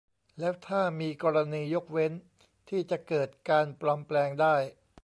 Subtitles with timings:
[0.39, 2.13] แล้วถ้ามีกรณียกเว้น
[2.69, 4.55] ที่จะเกิดการปลอมแปลงได้